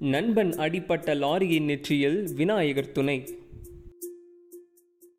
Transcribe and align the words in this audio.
நண்பன் 0.00 0.52
அடிப்பட்ட 0.52 1.14
லாரியின் 1.14 1.64
நெற்றியில் 1.64 2.28
விநாயகர் 2.34 2.92
துணை. 2.92 3.28